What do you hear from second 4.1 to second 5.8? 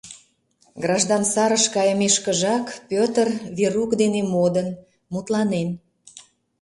модын, мутланен.